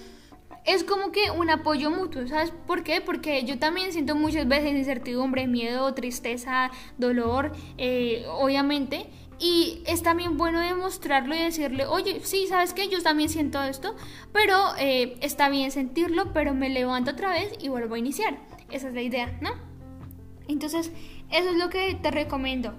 es 0.64 0.84
como 0.84 1.12
que 1.12 1.30
un 1.30 1.50
apoyo 1.50 1.90
mutuo, 1.90 2.26
¿sabes 2.26 2.50
por 2.66 2.82
qué? 2.82 3.00
Porque 3.00 3.44
yo 3.44 3.58
también 3.58 3.92
siento 3.92 4.16
muchas 4.16 4.48
veces 4.48 4.72
incertidumbre, 4.74 5.46
miedo, 5.46 5.92
tristeza, 5.94 6.70
dolor, 6.98 7.52
eh, 7.78 8.24
obviamente. 8.28 9.06
Y 9.38 9.82
es 9.86 10.02
también 10.02 10.38
bueno 10.38 10.60
demostrarlo 10.60 11.34
y 11.34 11.38
decirle, 11.38 11.86
oye, 11.86 12.20
sí, 12.24 12.46
¿sabes 12.46 12.72
qué? 12.72 12.88
Yo 12.88 13.02
también 13.02 13.28
siento 13.28 13.62
esto, 13.62 13.94
pero 14.32 14.56
eh, 14.78 15.18
está 15.20 15.48
bien 15.50 15.70
sentirlo, 15.70 16.32
pero 16.32 16.54
me 16.54 16.70
levanto 16.70 17.10
otra 17.10 17.30
vez 17.30 17.52
y 17.60 17.68
vuelvo 17.68 17.96
a 17.96 17.98
iniciar. 17.98 18.38
esa 18.70 18.88
es 18.88 18.94
la 18.94 19.02
idea, 19.02 19.38
¿no? 19.42 19.50
Entonces, 20.48 20.90
eso 21.30 21.50
es 21.50 21.56
lo 21.56 21.68
que 21.68 21.94
te 21.94 22.10
recomiendo. 22.10 22.74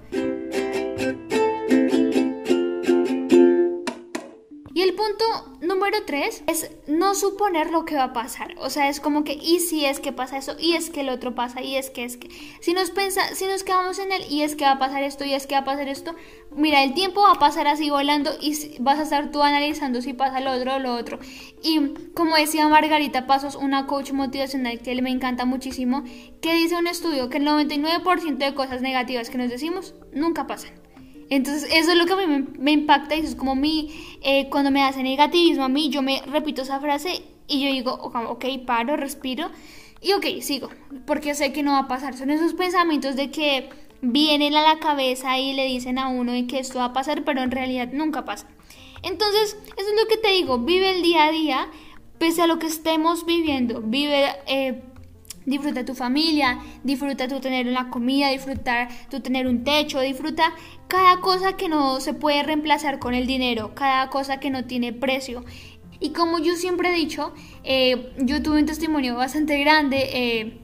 Y 4.74 4.82
el 4.82 4.94
punto 4.94 5.57
número 5.68 5.98
tres 6.06 6.44
es 6.48 6.72
no 6.88 7.14
suponer 7.14 7.70
lo 7.70 7.86
que 7.86 7.96
va 7.96 8.06
a 8.06 8.14
pasar. 8.14 8.56
O 8.60 8.70
sea, 8.70 8.90
es 8.90 9.00
como 9.00 9.24
que, 9.24 9.34
y 9.34 9.60
si 9.60 9.86
es 9.86 10.00
que 10.00 10.12
pasa 10.12 10.38
eso, 10.38 10.56
y 10.60 10.74
es 10.74 10.90
que 10.90 11.02
el 11.02 11.10
otro 11.10 11.36
pasa, 11.36 11.62
y 11.62 11.76
es 11.76 11.90
que 11.90 12.06
es 12.06 12.18
que. 12.18 12.30
Si 12.62 12.74
nos, 12.74 12.92
pensa, 12.92 13.36
si 13.36 13.46
nos 13.46 13.64
quedamos 13.64 14.00
en 14.00 14.12
el, 14.12 14.32
y 14.32 14.42
es 14.42 14.56
que 14.56 14.66
va 14.66 14.72
a 14.72 14.80
pasar 14.80 15.04
esto, 15.04 15.26
y 15.26 15.34
es 15.34 15.46
que 15.46 15.56
va 15.56 15.62
a 15.62 15.66
pasar 15.66 15.88
esto, 15.88 16.16
mira, 16.52 16.84
el 16.84 16.94
tiempo 16.94 17.22
va 17.22 17.34
a 17.34 17.40
pasar 17.40 17.68
así 17.68 17.90
volando 17.90 18.32
y 18.42 18.80
vas 18.80 19.00
a 19.00 19.04
estar 19.04 19.32
tú 19.32 19.44
analizando 19.44 20.02
si 20.02 20.14
pasa 20.14 20.40
lo 20.40 20.52
otro 20.52 20.76
o 20.76 20.80
lo 20.80 20.96
otro. 20.96 21.20
Y 21.62 21.94
como 22.14 22.36
decía 22.36 22.68
Margarita 22.68 23.28
Pasos, 23.28 23.56
una 23.56 23.86
coach 23.88 24.12
motivacional 24.12 24.80
que 24.80 25.02
me 25.02 25.12
encanta 25.12 25.46
muchísimo, 25.46 26.04
que 26.42 26.54
dice 26.54 26.76
un 26.76 26.88
estudio 26.88 27.30
que 27.30 27.38
el 27.38 27.48
99% 27.48 28.38
de 28.38 28.54
cosas 28.54 28.82
negativas 28.82 29.30
que 29.30 29.38
nos 29.38 29.50
decimos 29.50 29.94
nunca 30.12 30.48
pasan. 30.48 30.87
Entonces, 31.30 31.70
eso 31.74 31.92
es 31.92 31.98
lo 31.98 32.06
que 32.06 32.14
a 32.14 32.28
mí 32.28 32.46
me, 32.58 32.72
impacta 32.72 33.16
y 33.16 33.20
eso 33.20 33.30
es 33.30 33.36
como 33.36 33.56
mi, 33.56 34.18
eh, 34.22 34.48
cuando 34.50 34.72
me 34.72 34.84
hace 34.84 35.04
negativismo 35.04 35.66
a 35.66 35.70
mí, 35.70 35.90
yo 35.90 36.02
me 36.02 36.22
repito 36.22 36.62
esa 36.62 36.80
frase 36.80 37.22
y 37.48 37.64
yo 37.64 37.72
digo, 37.72 37.94
ok, 37.94 38.46
paro, 38.66 38.96
respiro 38.96 39.50
y 40.02 40.14
ok, 40.14 40.42
sigo, 40.42 40.70
porque 41.06 41.36
sé 41.36 41.52
que 41.52 41.64
no 41.64 41.74
va 41.74 41.80
a 41.80 41.88
pasar. 41.88 42.16
Son 42.16 42.30
esos 42.30 42.54
pensamientos 42.54 43.16
de 43.16 43.32
que 43.32 43.70
vienen 44.02 44.56
a 44.56 44.62
la 44.62 44.80
cabeza 44.80 45.38
y 45.38 45.54
le 45.54 45.66
dicen 45.66 45.98
a 45.98 46.08
uno 46.08 46.32
de 46.32 46.48
que 46.48 46.60
esto 46.60 46.80
va 46.80 46.86
a 46.86 46.94
pasar, 46.94 47.24
pero 47.24 47.42
en 47.42 47.52
realidad 47.52 47.90
nunca 47.92 48.24
pasa. 48.24 48.48
Entonces, 49.04 49.58
eso 49.78 49.90
es 49.90 50.02
lo 50.02 50.08
que 50.08 50.18
te 50.18 50.30
digo, 50.30 50.60
vive 50.60 50.92
el 50.92 51.02
día 51.02 51.26
a 51.26 51.32
día, 51.32 51.68
pese 52.20 52.42
a 52.42 52.48
lo 52.48 52.60
que 52.60 52.68
estemos 52.68 53.26
viviendo, 53.26 53.82
vive... 53.82 54.28
Eh, 54.48 54.82
disfruta 55.48 55.86
tu 55.86 55.96
familia, 55.96 56.60
disfruta 56.84 57.28
tu 57.28 57.40
tener 57.40 57.68
una 57.68 57.90
comida, 57.90 58.30
disfrutar 58.30 58.90
tu 59.10 59.22
tener 59.22 59.48
un 59.48 59.64
techo, 59.64 60.00
disfruta 60.02 60.54
cada 60.88 61.22
cosa 61.22 61.54
que 61.54 61.70
no 61.70 62.00
se 62.02 62.14
puede 62.14 62.44
reemplazar 62.44 63.00
con 63.00 63.16
el 63.16 63.26
dinero, 63.26 63.74
cada 63.74 64.10
cosa 64.10 64.40
que 64.40 64.52
no 64.52 64.66
tiene 64.66 64.94
precio. 64.94 65.44
Y 66.00 66.12
como 66.12 66.38
yo 66.38 66.56
siempre 66.56 66.90
he 66.90 66.94
dicho, 66.94 67.34
eh, 67.64 68.14
yo 68.20 68.44
tuve 68.44 68.60
un 68.60 68.66
testimonio 68.68 69.16
bastante 69.16 69.58
grande. 69.58 70.10
Eh, 70.14 70.60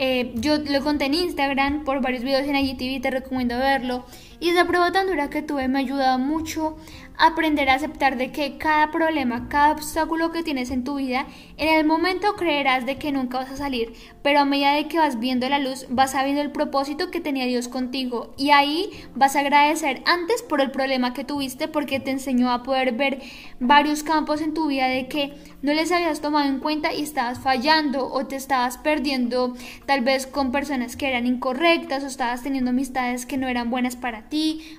eh, 0.00 0.32
yo 0.36 0.58
lo 0.58 0.82
conté 0.82 1.06
en 1.06 1.14
Instagram 1.14 1.84
por 1.84 2.00
varios 2.00 2.22
videos 2.22 2.46
en 2.46 2.56
IGTV, 2.56 3.02
te 3.02 3.10
recomiendo 3.10 3.58
verlo. 3.58 4.06
Y 4.40 4.50
esa 4.50 4.66
prueba 4.66 4.92
tan 4.92 5.06
dura 5.06 5.30
que 5.30 5.42
tuve 5.42 5.68
me 5.68 5.78
ha 5.78 5.82
ayudado 5.82 6.18
mucho 6.18 6.76
aprender 7.18 7.68
a 7.68 7.74
aceptar 7.74 8.16
de 8.16 8.30
que 8.30 8.56
cada 8.58 8.92
problema, 8.92 9.48
cada 9.48 9.72
obstáculo 9.72 10.30
que 10.30 10.44
tienes 10.44 10.70
en 10.70 10.84
tu 10.84 10.96
vida, 10.96 11.26
en 11.56 11.68
el 11.68 11.84
momento 11.84 12.34
creerás 12.36 12.86
de 12.86 12.96
que 12.96 13.10
nunca 13.10 13.38
vas 13.38 13.50
a 13.50 13.56
salir, 13.56 13.92
pero 14.22 14.40
a 14.40 14.44
medida 14.44 14.72
de 14.72 14.86
que 14.86 14.98
vas 14.98 15.18
viendo 15.18 15.48
la 15.48 15.58
luz, 15.58 15.86
vas 15.90 16.12
sabiendo 16.12 16.40
el 16.40 16.52
propósito 16.52 17.10
que 17.10 17.20
tenía 17.20 17.46
Dios 17.46 17.66
contigo. 17.66 18.34
Y 18.36 18.50
ahí 18.50 18.90
vas 19.16 19.34
a 19.34 19.40
agradecer 19.40 20.02
antes 20.06 20.42
por 20.42 20.60
el 20.60 20.70
problema 20.70 21.12
que 21.12 21.24
tuviste 21.24 21.66
porque 21.66 21.98
te 21.98 22.12
enseñó 22.12 22.52
a 22.52 22.62
poder 22.62 22.92
ver 22.92 23.20
varios 23.58 24.04
campos 24.04 24.40
en 24.40 24.54
tu 24.54 24.68
vida 24.68 24.86
de 24.86 25.08
que 25.08 25.34
no 25.60 25.72
les 25.72 25.90
habías 25.90 26.20
tomado 26.20 26.48
en 26.48 26.60
cuenta 26.60 26.94
y 26.94 27.02
estabas 27.02 27.40
fallando 27.40 28.12
o 28.12 28.26
te 28.26 28.36
estabas 28.36 28.78
perdiendo 28.78 29.54
tal 29.86 30.02
vez 30.02 30.28
con 30.28 30.52
personas 30.52 30.96
que 30.96 31.08
eran 31.08 31.26
incorrectas 31.26 32.04
o 32.04 32.06
estabas 32.06 32.44
teniendo 32.44 32.70
amistades 32.70 33.26
que 33.26 33.38
no 33.38 33.48
eran 33.48 33.70
buenas 33.70 33.96
para 33.96 34.27
ti, 34.27 34.27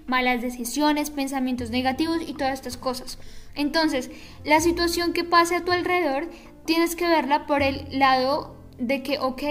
malas 0.06 0.42
decisiones, 0.42 1.10
pensamientos 1.10 1.70
negativos 1.70 2.18
y 2.26 2.34
todas 2.34 2.54
estas 2.54 2.78
cosas. 2.78 3.20
Entonces, 3.56 4.10
la 4.44 4.62
situación 4.62 5.14
que 5.14 5.24
pase 5.24 5.56
a 5.56 5.66
tu 5.66 5.72
alrededor, 5.72 6.30
tienes 6.66 6.96
que 6.96 7.08
verla 7.08 7.46
por 7.46 7.62
el 7.64 7.88
lado 7.98 8.56
de 8.78 9.04
que, 9.04 9.20
ok, 9.20 9.42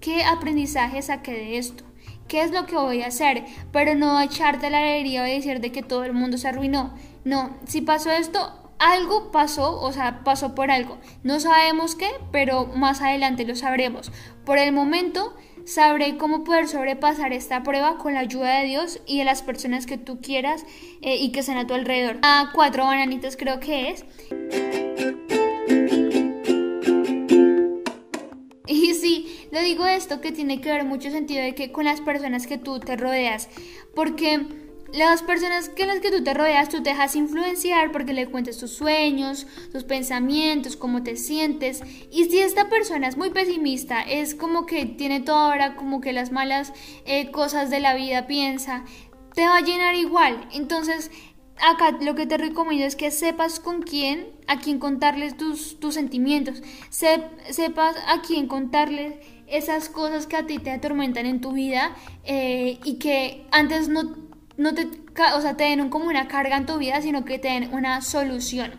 ¿qué 0.00 0.24
aprendizaje 0.24 1.02
saqué 1.02 1.32
de 1.32 1.58
esto? 1.58 1.84
¿Qué 2.28 2.42
es 2.42 2.50
lo 2.50 2.66
que 2.66 2.76
voy 2.76 3.02
a 3.02 3.08
hacer? 3.08 3.44
Pero 3.72 3.94
no 3.94 4.20
echarte 4.20 4.68
la 4.68 4.78
alegría 4.78 5.26
y 5.28 5.36
decir 5.36 5.60
de 5.60 5.72
que 5.72 5.82
todo 5.82 6.04
el 6.04 6.12
mundo 6.12 6.36
se 6.36 6.48
arruinó. 6.48 6.94
No, 7.24 7.56
si 7.66 7.80
pasó 7.80 8.10
esto, 8.10 8.52
algo 8.78 9.32
pasó, 9.32 9.80
o 9.80 9.92
sea, 9.92 10.22
pasó 10.24 10.54
por 10.54 10.70
algo. 10.70 10.98
No 11.22 11.40
sabemos 11.40 11.94
qué, 11.94 12.08
pero 12.30 12.66
más 12.66 13.00
adelante 13.00 13.44
lo 13.44 13.56
sabremos. 13.56 14.12
Por 14.44 14.58
el 14.58 14.72
momento, 14.72 15.34
sabré 15.68 16.16
cómo 16.16 16.44
poder 16.44 16.66
sobrepasar 16.66 17.34
esta 17.34 17.62
prueba 17.62 17.98
con 17.98 18.14
la 18.14 18.20
ayuda 18.20 18.60
de 18.60 18.66
Dios 18.66 19.00
y 19.06 19.18
de 19.18 19.24
las 19.24 19.42
personas 19.42 19.84
que 19.84 19.98
tú 19.98 20.20
quieras 20.22 20.64
eh, 21.02 21.16
y 21.16 21.30
que 21.30 21.42
sean 21.42 21.58
a 21.58 21.66
tu 21.66 21.74
alrededor. 21.74 22.16
A 22.22 22.50
cuatro 22.54 22.84
bananitos 22.84 23.36
creo 23.36 23.60
que 23.60 23.90
es. 23.90 24.04
Y 28.70 28.92
sí, 28.94 29.46
le 29.50 29.62
digo 29.62 29.86
esto 29.86 30.20
que 30.20 30.30
tiene 30.30 30.60
que 30.60 30.70
ver 30.70 30.84
mucho 30.84 31.10
sentido 31.10 31.42
de 31.42 31.54
que 31.54 31.72
con 31.72 31.86
las 31.86 32.02
personas 32.02 32.46
que 32.46 32.58
tú 32.58 32.80
te 32.80 32.96
rodeas, 32.96 33.48
porque 33.94 34.46
las 34.92 35.22
personas 35.22 35.68
con 35.68 35.86
las 35.86 36.00
que 36.00 36.10
tú 36.10 36.24
te 36.24 36.32
rodeas, 36.32 36.68
tú 36.68 36.82
te 36.82 36.90
dejas 36.90 37.14
influenciar 37.14 37.92
porque 37.92 38.12
le 38.12 38.26
cuentes 38.26 38.58
tus 38.58 38.72
sueños, 38.72 39.46
tus 39.70 39.84
pensamientos, 39.84 40.76
cómo 40.76 41.02
te 41.02 41.16
sientes. 41.16 41.82
Y 42.10 42.24
si 42.24 42.38
esta 42.38 42.68
persona 42.68 43.08
es 43.08 43.16
muy 43.16 43.30
pesimista, 43.30 44.00
es 44.00 44.34
como 44.34 44.64
que 44.66 44.86
tiene 44.86 45.20
toda 45.20 45.48
hora 45.48 45.76
como 45.76 46.00
que 46.00 46.12
las 46.12 46.32
malas 46.32 46.72
eh, 47.04 47.30
cosas 47.30 47.70
de 47.70 47.80
la 47.80 47.94
vida 47.94 48.26
piensa, 48.26 48.84
te 49.34 49.42
va 49.42 49.58
a 49.58 49.62
llenar 49.62 49.94
igual. 49.94 50.48
Entonces, 50.52 51.10
acá 51.56 51.98
lo 52.00 52.14
que 52.14 52.26
te 52.26 52.38
recomiendo 52.38 52.86
es 52.86 52.96
que 52.96 53.10
sepas 53.10 53.60
con 53.60 53.82
quién, 53.82 54.28
a 54.46 54.58
quién 54.58 54.78
contarles 54.78 55.36
tus, 55.36 55.78
tus 55.80 55.94
sentimientos, 55.94 56.62
sepas 56.90 57.96
a 58.06 58.22
quién 58.22 58.46
contarles 58.46 59.14
esas 59.46 59.88
cosas 59.88 60.26
que 60.26 60.36
a 60.36 60.46
ti 60.46 60.58
te 60.58 60.70
atormentan 60.70 61.26
en 61.26 61.40
tu 61.40 61.52
vida 61.52 61.96
eh, 62.24 62.78
y 62.84 62.94
que 62.94 63.46
antes 63.50 63.88
no 63.88 64.27
no 64.58 64.74
te, 64.74 64.88
o 65.34 65.40
sea, 65.40 65.56
te 65.56 65.64
den 65.64 65.88
como 65.88 66.06
una 66.06 66.28
carga 66.28 66.56
en 66.56 66.66
tu 66.66 66.76
vida, 66.76 67.00
sino 67.00 67.24
que 67.24 67.38
te 67.38 67.48
den 67.48 67.72
una 67.72 68.02
solución. 68.02 68.72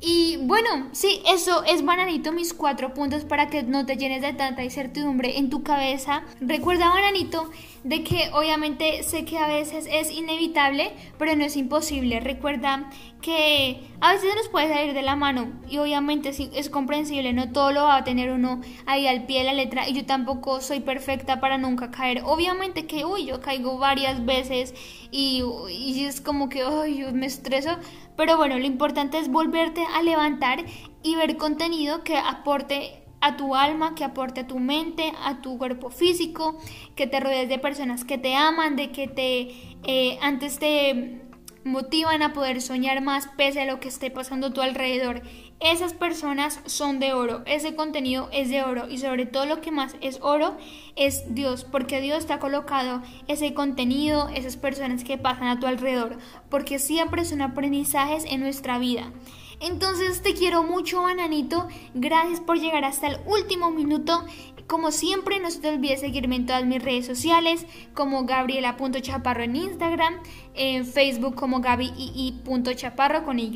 Y 0.00 0.36
bueno, 0.42 0.90
sí, 0.92 1.22
eso 1.26 1.64
es 1.64 1.84
bananito, 1.84 2.30
mis 2.30 2.54
cuatro 2.54 2.94
puntos 2.94 3.24
para 3.24 3.48
que 3.48 3.64
no 3.64 3.84
te 3.84 3.96
llenes 3.96 4.22
de 4.22 4.32
tanta 4.32 4.62
incertidumbre 4.62 5.38
en 5.38 5.50
tu 5.50 5.64
cabeza. 5.64 6.22
Recuerda, 6.40 6.88
bananito, 6.88 7.50
de 7.88 8.04
que 8.04 8.28
obviamente 8.34 9.02
sé 9.02 9.24
que 9.24 9.38
a 9.38 9.48
veces 9.48 9.88
es 9.90 10.10
inevitable, 10.10 10.92
pero 11.16 11.34
no 11.36 11.44
es 11.46 11.56
imposible. 11.56 12.20
Recuerda 12.20 12.90
que 13.22 13.80
a 14.02 14.12
veces 14.12 14.34
nos 14.36 14.48
puede 14.48 14.68
salir 14.68 14.92
de 14.92 15.00
la 15.00 15.16
mano 15.16 15.54
y 15.70 15.78
obviamente 15.78 16.28
es 16.28 16.68
comprensible, 16.68 17.32
no 17.32 17.50
todo 17.50 17.72
lo 17.72 17.84
va 17.84 17.96
a 17.96 18.04
tener 18.04 18.30
uno 18.30 18.60
ahí 18.84 19.06
al 19.06 19.24
pie 19.24 19.38
de 19.38 19.44
la 19.46 19.54
letra 19.54 19.88
y 19.88 19.94
yo 19.94 20.04
tampoco 20.04 20.60
soy 20.60 20.80
perfecta 20.80 21.40
para 21.40 21.56
nunca 21.56 21.90
caer. 21.90 22.20
Obviamente 22.26 22.86
que, 22.86 23.06
uy, 23.06 23.24
yo 23.24 23.40
caigo 23.40 23.78
varias 23.78 24.26
veces 24.26 24.74
y, 25.10 25.42
y 25.70 26.04
es 26.04 26.20
como 26.20 26.50
que, 26.50 26.66
uy, 26.66 26.98
yo 26.98 27.12
me 27.12 27.24
estreso, 27.24 27.70
pero 28.18 28.36
bueno, 28.36 28.58
lo 28.58 28.66
importante 28.66 29.18
es 29.18 29.30
volverte 29.30 29.82
a 29.94 30.02
levantar 30.02 30.62
y 31.02 31.14
ver 31.14 31.38
contenido 31.38 32.04
que 32.04 32.18
aporte 32.18 33.07
a 33.20 33.36
tu 33.36 33.54
alma, 33.54 33.94
que 33.94 34.04
aporte 34.04 34.40
a 34.40 34.46
tu 34.46 34.58
mente, 34.58 35.12
a 35.24 35.40
tu 35.40 35.58
cuerpo 35.58 35.90
físico, 35.90 36.58
que 36.94 37.06
te 37.06 37.20
rodees 37.20 37.48
de 37.48 37.58
personas 37.58 38.04
que 38.04 38.18
te 38.18 38.34
aman, 38.34 38.76
de 38.76 38.90
que 38.90 39.08
te 39.08 39.50
eh, 39.84 40.18
antes 40.20 40.58
te 40.58 41.22
motivan 41.64 42.22
a 42.22 42.32
poder 42.32 42.62
soñar 42.62 43.02
más 43.02 43.28
pese 43.36 43.60
a 43.60 43.66
lo 43.66 43.80
que 43.80 43.88
esté 43.88 44.10
pasando 44.10 44.48
a 44.48 44.52
tu 44.52 44.60
alrededor. 44.60 45.22
Esas 45.60 45.92
personas 45.92 46.60
son 46.66 47.00
de 47.00 47.12
oro, 47.12 47.42
ese 47.46 47.74
contenido 47.74 48.28
es 48.32 48.48
de 48.48 48.62
oro 48.62 48.88
y 48.88 48.98
sobre 48.98 49.26
todo 49.26 49.44
lo 49.44 49.60
que 49.60 49.72
más 49.72 49.96
es 50.00 50.18
oro 50.22 50.56
es 50.94 51.34
Dios, 51.34 51.64
porque 51.64 52.00
Dios 52.00 52.26
te 52.26 52.32
ha 52.32 52.38
colocado 52.38 53.02
ese 53.26 53.54
contenido, 53.54 54.28
esas 54.28 54.56
personas 54.56 55.02
que 55.02 55.18
pasan 55.18 55.48
a 55.48 55.58
tu 55.58 55.66
alrededor, 55.66 56.18
porque 56.48 56.78
siempre 56.78 57.24
son 57.24 57.42
aprendizajes 57.42 58.24
en 58.24 58.40
nuestra 58.40 58.78
vida. 58.78 59.12
Entonces 59.60 60.22
te 60.22 60.34
quiero 60.34 60.62
mucho, 60.62 61.02
bananito. 61.02 61.68
Gracias 61.94 62.40
por 62.40 62.58
llegar 62.58 62.84
hasta 62.84 63.08
el 63.08 63.18
último 63.26 63.70
minuto. 63.70 64.24
Como 64.66 64.90
siempre, 64.90 65.40
no 65.40 65.50
se 65.50 65.60
te 65.60 65.70
olvide 65.70 65.96
seguirme 65.96 66.36
en 66.36 66.46
todas 66.46 66.66
mis 66.66 66.82
redes 66.82 67.06
sociales, 67.06 67.66
como 67.94 68.24
gabriela.chaparro 68.24 69.42
en 69.42 69.56
Instagram, 69.56 70.20
en 70.54 70.86
Facebook 70.86 71.34
como 71.34 71.60
gabi.chaparro 71.60 73.24
con 73.24 73.38
Y. 73.38 73.50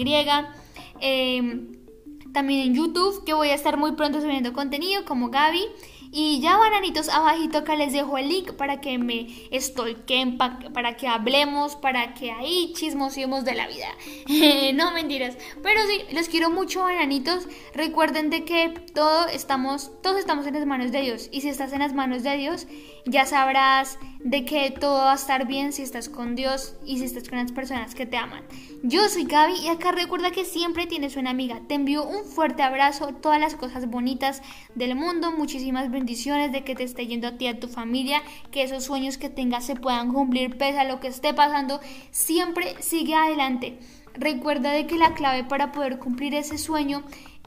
Em, 1.01 1.73
también 2.33 2.69
en 2.69 2.75
YouTube, 2.75 3.25
que 3.25 3.35
voy 3.35 3.49
a 3.49 3.55
estar 3.55 3.77
muy 3.77 3.93
pronto 3.93 4.21
subiendo 4.21 4.53
contenido 4.53 5.05
como 5.05 5.29
Gaby. 5.29 5.67
Y 6.15 6.41
ya 6.41 6.59
bananitos 6.59 7.09
abajito 7.09 7.59
acá 7.59 7.75
les 7.75 7.95
dejo 7.95 8.19
el 8.19 8.29
link 8.29 8.53
para 8.53 8.83
que 8.83 8.99
me 8.99 9.29
stalken, 9.51 10.37
para 10.37 10.95
que 10.95 11.09
hablemos, 11.09 11.75
para 11.77 12.13
que 12.13 12.31
ahí 12.31 12.75
chismosiemos 12.75 13.47
de 13.47 13.55
la 13.55 13.67
vida. 13.67 13.89
no 14.75 14.93
mentiras. 14.93 15.39
Pero 15.63 15.81
sí, 15.89 16.15
les 16.15 16.29
quiero 16.29 16.51
mucho 16.51 16.83
bananitos. 16.83 17.49
Recuerden 17.75 18.29
de 18.29 18.45
que 18.45 18.69
todo 18.93 19.27
estamos, 19.29 19.91
todos 20.03 20.19
estamos 20.19 20.47
en 20.47 20.53
las 20.53 20.67
manos 20.67 20.93
de 20.93 21.01
Dios. 21.01 21.31
Y 21.33 21.41
si 21.41 21.49
estás 21.49 21.73
en 21.73 21.79
las 21.79 21.95
manos 21.95 22.23
de 22.23 22.37
Dios, 22.37 22.67
ya 23.05 23.27
sabrás 23.27 23.99
de 24.21 24.45
que 24.45 24.71
todo 24.71 24.99
va 24.99 25.13
a 25.13 25.17
estar 25.17 25.47
bien 25.47 25.73
si 25.73 25.83
estás 25.83 26.09
con 26.09 26.37
Dios 26.37 26.77
y 26.87 26.99
si 26.99 27.05
estás 27.05 27.29
con 27.29 27.39
las 27.39 27.51
personas 27.51 27.95
que 27.95 28.07
te 28.07 28.17
aman. 28.17 28.45
Yo 28.83 29.09
soy 29.09 29.25
Gaby 29.25 29.55
y 29.65 29.69
acá 29.69 29.93
recuerda 29.93 30.31
que 30.31 30.45
siempre 30.45 30.87
tienes 30.87 31.17
una 31.17 31.31
amiga. 31.31 31.61
Te 31.67 31.75
envío 31.75 32.05
un 32.05 32.25
fuerte 32.25 32.63
abrazo, 32.63 33.09
todas 33.15 33.41
las 33.41 33.57
cosas 33.57 33.89
bonitas 33.89 34.43
del 34.75 34.95
mundo, 34.95 35.33
muchísimas 35.33 35.91
bendiciones 35.91 36.53
de 36.53 36.63
que 36.63 36.77
te 36.77 36.85
esté 36.85 37.07
yendo 37.07 37.29
a 37.29 37.37
ti, 37.37 37.49
a 37.49 37.59
tu 37.59 37.69
familia, 37.69 38.23
que 38.51 38.63
esos 38.63 38.85
sueños 38.85 39.19
que 39.19 39.31
tengas 39.31 39.67
se 39.67 39.75
puedan 39.75 40.13
cumplir 40.13 40.57
pese 40.57 40.79
a 40.79 40.85
lo 40.85 41.01
que 41.01 41.09
esté 41.09 41.35
pasando. 41.35 41.81
Siempre 42.11 42.77
sigue 42.81 43.15
adelante. 43.15 43.79
Recuerda 44.15 44.73
de 44.73 44.87
que 44.87 44.99
la 44.99 45.15
clave 45.15 45.43
para 45.43 45.73
poder 45.73 45.99
cumplir 45.99 46.35
ese 46.35 46.59
sueño 46.59 47.03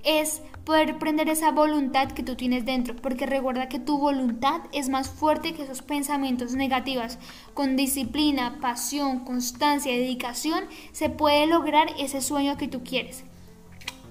es 0.06 0.42
poder 0.64 0.98
prender 0.98 1.30
esa 1.30 1.52
voluntad 1.52 2.12
que 2.12 2.24
tú 2.24 2.36
tienes 2.36 2.66
dentro, 2.66 2.96
porque 2.96 3.26
recuerda 3.26 3.70
que 3.70 3.80
tu 3.80 3.98
voluntad 3.98 4.62
es 4.72 4.90
más 4.90 5.10
fuerte 5.10 5.54
que 5.54 5.64
esos 5.64 5.82
pensamientos 5.82 6.54
negativos. 6.54 7.18
Con 7.54 7.76
disciplina, 7.76 8.60
pasión, 8.62 9.26
constancia 9.26 9.92
dedicación 9.92 10.66
se 10.92 11.10
puede 11.10 11.48
lograr 11.48 11.88
ese 12.00 12.22
sueño 12.22 12.58
que 12.58 12.68
tú 12.68 12.84
quieres. 12.84 13.24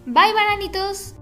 Bye, 0.06 0.34
bananitos. 0.34 1.14